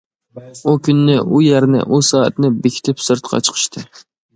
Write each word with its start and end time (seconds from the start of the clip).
ئۇ 0.69 0.73
كۈننى، 0.87 1.19
ئۇ 1.25 1.43
يەرنى، 1.49 1.85
ئۇ 1.85 2.03
سائەتنى 2.11 2.55
بېكىتىپ 2.65 3.09
سىرتقا 3.11 3.47
چىقىشتى. 3.51 3.91